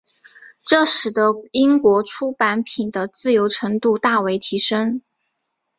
[0.65, 4.99] 这使得英国出版品的自由程度大为提升。